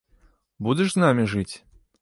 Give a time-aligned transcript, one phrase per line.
[0.67, 1.51] Будзеш з намі жыць?